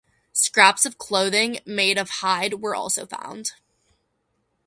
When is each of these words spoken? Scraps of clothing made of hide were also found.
Scraps 0.33 0.83
of 0.83 0.97
clothing 0.97 1.59
made 1.63 1.99
of 1.99 2.09
hide 2.09 2.55
were 2.55 2.73
also 2.73 3.05
found. 3.05 3.51